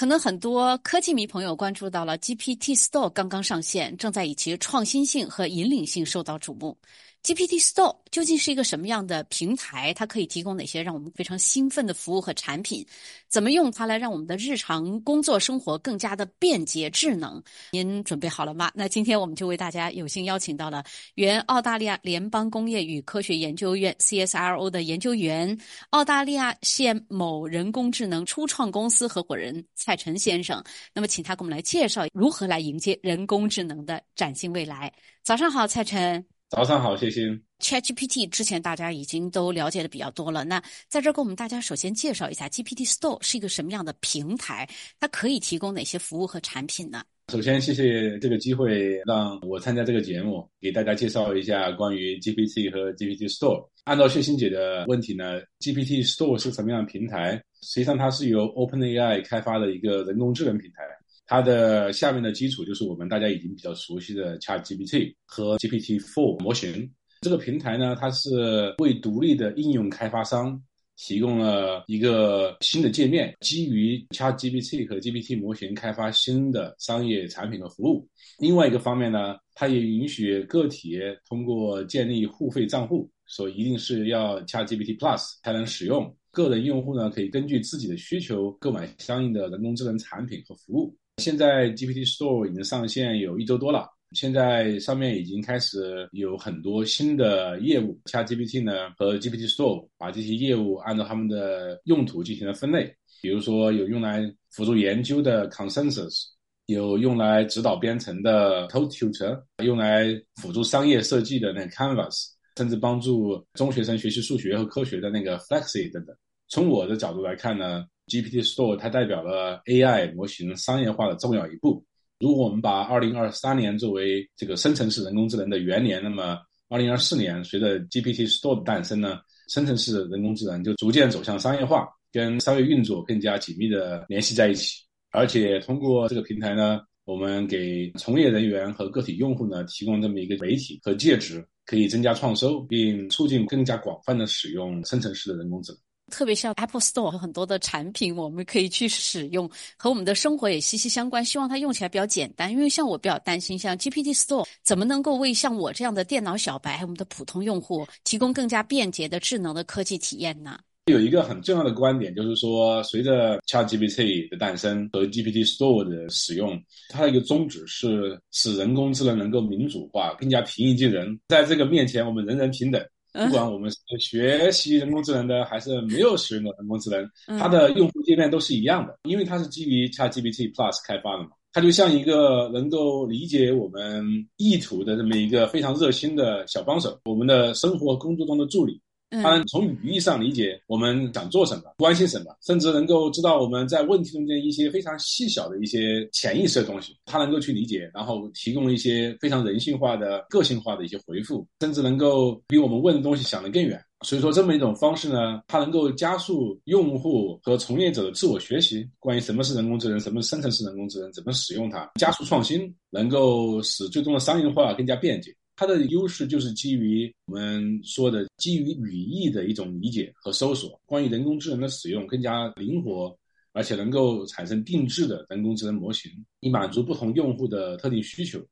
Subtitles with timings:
[0.00, 6.74] 可能很多科技迷朋友关注到了 GPT Store 刚刚上线，正在以其创新性和引领性受到瞩目。
[7.22, 9.92] GPT Store 究竟是一个什么样的平台？
[9.92, 12.84] 它可以提供哪些让我们非常兴奋的服务和产品？
[13.28, 17.40] 怎么用它来让我们的日常工作生活更加的便捷智能？
[17.72, 18.72] 您准备好了吗？
[18.74, 20.82] 那今天我们就为大家有幸邀请到了
[21.14, 25.56] 原澳大利亚联邦工业与科学研究院 CSRO 的研究员、
[25.90, 30.64] 澳大利亚县某人工智能初创公司合伙人蔡晨先生。
[30.94, 34.90] 那么，请他给我们来介绍如何来迎接人工智能的崭新未来。
[35.22, 36.39] 早上好，蔡晨。
[36.50, 37.30] 早上好，谢谢。
[37.60, 44.68] ChatGPT 之前大家已经都了解的比较多了，那在这儿给我们大家首先介绍一下 GPT Store 是一个什么样的平台，
[44.98, 47.04] 它可以提供哪些服务和产品呢？
[47.28, 53.64] 首先，谢谢这个机会让我参加这个节目，给大家介绍一下关于 GPT 和 GPT Store。
[53.84, 57.40] 按照谢欣姐的问题呢，GPT Store 是什么样的平台？
[57.62, 60.82] 实际上，它是由 OpenAI 开发的一个人工智能平台。
[61.30, 66.90] 它的下面的基础就是我们大家已经比较熟悉的 ChatGPT 和 GPT-4 模型。
[67.20, 70.60] 这个平台呢，它是为独立的应用开发商
[70.96, 78.08] 提供了一个新的界面，基于 ChatGPT 和 GPT 模型开发新的商业产品和服务。
[78.40, 86.12] 另外一个方面呢，它也允许个体通过建立付费账户，所以一定是要 ChatGPT Plus 才能使用。
[86.32, 90.96] 个人用户呢，可以根据自己的需求购买相应的人工智能产品和服务。
[91.20, 98.00] 现在 GPT Store 已经上线有一周多了，现在上面已经开始有很多新的业务。
[98.06, 106.24] ChatGPT 呢和 GPT Store 把这些业务按照他们的用途进行了分类，比如说有用来辅助研究的 Consensus，
[106.64, 116.16] 有用来指导编程的 Code Tutor，用来辅助商业设计的那个 Canvas，甚至帮助中学生学习数学和科学的那个 Flexi 等等。
[116.48, 117.84] 从我的角度来看呢。
[118.10, 121.84] GPT Store 它代表了 AI 模型商业化的重要一步。
[122.18, 126.36] 如果我们把2023年作为这个生成式人工智能的元年，那么
[126.68, 134.82] 2024年随着 GPT Store 的诞生呢，生成式人工智能就逐渐走向商业化，跟商业运作更加紧密的联系在一起。
[135.12, 145.80] 而且通过这个平台呢，我们给从业人员和个体用户呢提供这么一个媒体和介质，可以增加创收，并促进更加广泛的使用生成式的人工智能。
[146.10, 149.48] 特别像 Apple Store 和很多的产品，我们可以去使用，
[149.78, 151.24] 和我们的生活也息息相关。
[151.24, 160.58] 希望它用起来比较简单，因为像我比较担心，像 GPT Store 怎么能够为像我这样的电脑小白，还有我们的普通用户提供更加便捷的智能的科技体验呢？
[160.86, 171.20] 有一个很重要的观点，就是说，随着 ChatGPT 的诞生和 GPT Store 的使用，它的一个宗旨是使人工智能能够民主化，更加平易近人。
[171.28, 172.84] 在这个面前，我们人人平等。
[173.12, 184.04] 不管我们是学习人工智能的，还是没有使用的人工智能，它的用户界面都是一样的，因为它是基于 ChatGPT Plus 开发的嘛，它就像一个能够理解我们
[184.36, 188.80] 意图的这么一个非常热心的小帮手，我们的生活工作中的助理。
[189.10, 203.82] 他从语义上理解我们想做什么，关心什么，甚至能够知道我们在问题中间一些非常细小的一些潜意识的东西，他能够去理解，然后提供一些非常人性化的、个性化的一些回复，甚至能够比我们问的东西想得更远。
[204.02, 215.30] 所以说，这么一种方式呢，它能够加速用户和从业者的自我学习，关于什么是人工智能，什么是生成式人工智能，怎么使用它，加速创新，能够使最终的商业化更加便捷。
[215.60, 223.14] 它的优势就是基于我们说的基于语义的一种理解和搜索，关于人工智能的使用更加灵活，
[223.52, 226.10] 而且能够产生定制的人工智能模型，
[226.40, 228.42] 以满足不同用户的特定需求。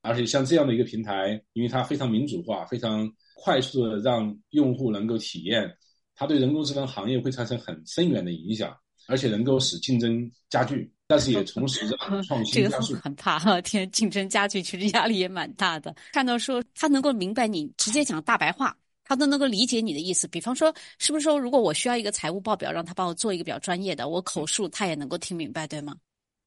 [0.00, 5.70] 而且像这样的一个平台，因为它非常民主化，非常快速的让用户能够体验，
[6.14, 8.74] 它对人工智能行业会产生很深远的影响，
[9.08, 10.90] 而且能够使竞争加剧。
[11.06, 11.86] 但是也 同时
[12.26, 15.94] 创新加速，很怕哈，天竞争加剧，其实压力也蛮大的。
[16.12, 20.26] 看到说他能够明白你直接讲大白话，他都能够理解你的意思。
[20.26, 25.94] 比方说，是不是说如果我需要一个财务报表，让他帮我做一个比较专业的，我口述他也能够听明白，对吗？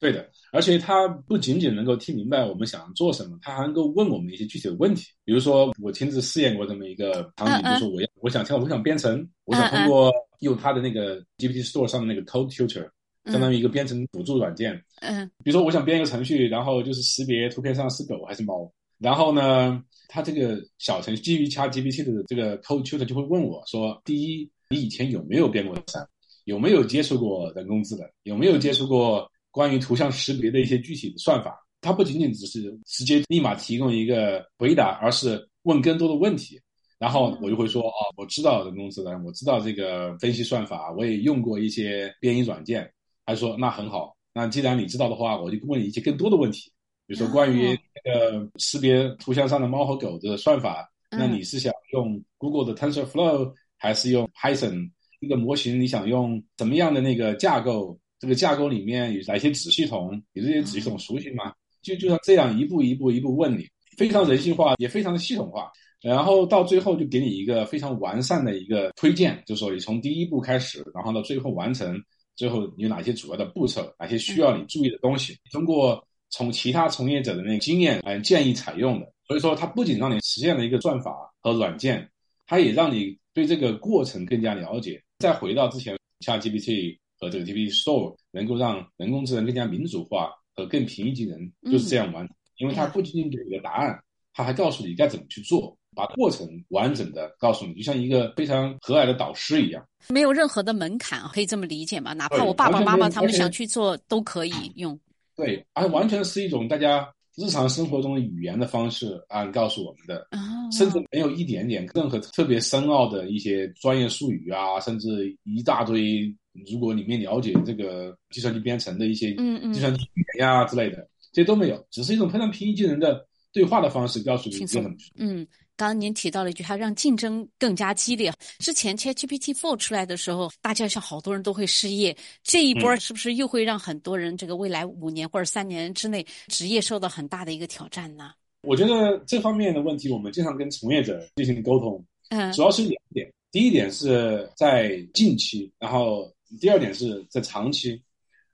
[0.02, 5.08] 对的，而且他不仅仅能够听明白我们想做什么，他还能够问我们一些具体的问题。
[5.26, 12.90] 比如说，我亲自试验过这么一个场景，就是我要我想跳，我想编程，我想通过用他的那个 GPT Store 上的那个 Code Tutor。
[13.32, 26.06] 相当于一个编程辅助软件，嗯，比如说我想编一个程序，然后就是识别图片上是狗还是猫，然后呢，它这个小程序基于 ChatGPT 的这个 Code Tutor 就会问我说：第一，你以前有没有编过程？
[26.46, 28.08] 有没有接触过人工智能？
[28.24, 31.56] 有没有接触过关于图像识别的一些具体的算法？
[31.80, 36.60] 它不仅仅只是直接立马提供一个回答，而是问更多的问题，
[36.98, 42.92] 然后我就会说：哦，我知道人工智能，我知道这个分析算法，我也用过一些编译软件。
[43.30, 46.72] 他说：“那很好，那既然你知道的话，我就问你一些更多的问题，
[47.06, 54.90] 比如说关于那个识别图像上的猫和狗的算法，那你是想用 Google 的 TensorFlow 还是用 Python？
[55.20, 58.00] 一个模型你想用怎么样的那个架构？
[58.20, 60.20] 这个架构里面有哪些子系统？
[60.34, 61.54] 你这些子系统熟悉吗？
[61.84, 63.66] 就就像这样一步一步一步问你，
[63.96, 65.72] 非常人性化，也非常的系统化。
[66.02, 72.02] 然后到最后就给你一个非常完善的一个推荐，就是说你从第一步开始，然后到最后完成，
[72.40, 79.12] 最后有哪些主要的步骤，哪些需要你注意的东西，通过从其他从业者的那个经验来建议采用的。
[79.28, 82.10] 所以说，它不仅让你实现了一个算法和软件，
[82.48, 85.04] 它也让你对这个过程更加了解。
[85.18, 92.34] 再回到之前，ChatGPT 和这个 GPT Store 能够让人工智能更加民主化和更平易近人，就是这样完成。
[92.56, 94.02] 因为它不仅仅给你个答案，
[94.34, 95.78] 它还告诉你该怎么去做。
[95.96, 102.14] 把过程完整的告诉你，就像一个非常和蔼的导师一样，没有任何的门槛，可以这么理解吗？
[102.14, 104.98] 哪怕我爸爸妈妈他们想去做，都可以用。
[105.36, 107.08] 对，而完全是一种大家
[107.38, 110.28] 日常生活中的语言的方式啊，告诉我们的，
[110.72, 116.34] 甚至没有一点点任何特别深奥的一些专业术语啊，甚至一大堆，
[116.72, 119.34] 如果里面了解这个计算机编程的一些
[119.74, 125.46] 计算机语言呀之类的，这些都没有，只是一种非常平易近人的对话的方式，告诉你怎么嗯。
[125.76, 128.30] 刚刚您提到了一句，它让竞争更加激烈。
[128.58, 132.14] 之前 ChatGPT Four 出来的时候，大家像好多人都会失业，
[132.44, 138.34] 这一波是不是又会让很多人这个未来五年或者三年之内职业受到很大的一个挑战呢？
[138.64, 143.32] 我觉得这方面的问题，我们经常跟从业者进行沟通，嗯，主要是两点。
[143.50, 146.30] 第一点是在近期，然后
[146.60, 147.98] 第二点是在长期。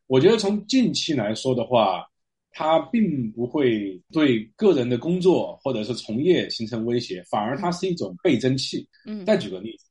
[0.06, 2.08] 我觉得从近期来说的话。
[2.58, 8.88] 它并不会对个人的工作或者是从业形成威胁，反而它是一种倍增器。
[9.06, 9.84] 嗯，再举个例子，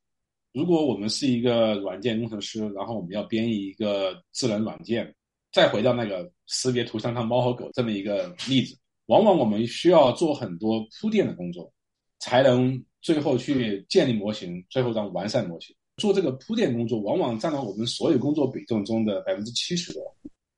[0.54, 5.14] 如果我们是一个软件工程师，然后我们要编译一个智能软件，
[5.52, 8.74] 再回到那个识别图像上猫和狗这么一个例子，
[9.08, 11.70] 往往我们需要做很多铺垫的工作，
[12.18, 15.76] 才能最后去建立模型，最后让完善模型。
[15.98, 20.02] 做这个铺垫工作，往往占了我们所有工作比重中的百分之七十多。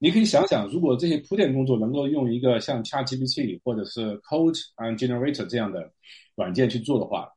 [0.06, 5.90] 你可以想想，如果这些铺垫工作能够用一个像 ChatGPT 或者是 Code and Generator 这样的
[6.36, 7.28] 软件去做的话，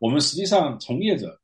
[0.00, 1.38] 我们实际上从业者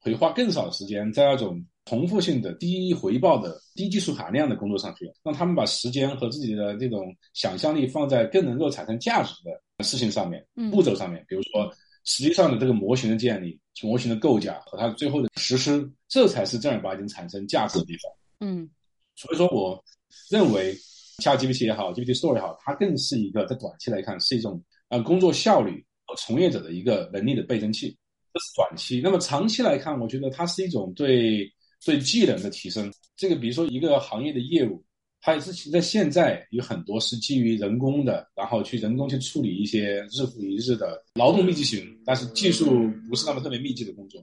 [0.00, 11.24] 会花更少的时间在那种重复性的、低回报的、低技术含量的工作上去，让他们把时间和自己的这种想象力放在更能够产生价值的事情上面、步骤上面。
[11.26, 11.72] 比如说，
[12.04, 18.12] 实际上的这个模型的建立、模型的构架和它最后的实施，这才是正儿八经产生价值的地方。
[18.40, 18.68] 嗯。
[19.16, 19.82] 所以说，我
[20.28, 20.74] 认为
[21.22, 27.96] ，ChatGPT 也好，GPT Store 也好，它更是一个在短期来看是一种呃工作效率和从业者的一个能力的倍增器，
[28.32, 29.00] 这是短期。
[29.00, 31.48] 那么长期来看，我觉得它是一种对
[31.84, 32.92] 对技能的提升。
[33.16, 34.84] 这个比如说一个行业的业务，
[35.20, 44.20] 它也是其实在现在有很多是基于人工的，然后去人工去处理一些日复一日的劳动密集型，但是技术不是那么特别密集的工作。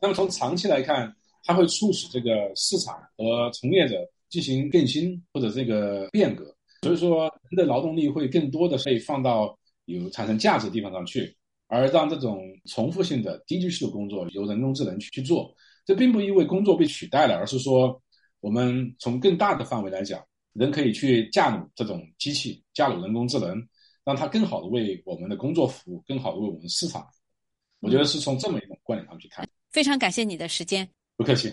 [0.00, 1.12] 那么从长期来看，
[1.42, 3.96] 它会促使这个市场和从业者。
[4.30, 11.36] 进行更新或者这个变革，所以说人的劳动力会更多的被放到有产生价值的地方上去，
[11.66, 15.54] 而让这种重复性的低技术的工作由人工智能去去做。
[15.84, 18.00] 这并不意味工作被取代了，而是说
[18.40, 23.60] 我们从更大的范围来讲，人可以去驾驭这种机器，驾驭人工智能，
[24.04, 27.04] 让它更好的为我们的工作服务，更好的为我们市场。
[27.80, 29.48] 我觉得是从这么一种观点上去看。
[29.70, 31.52] 非常感谢你的时间，不客气。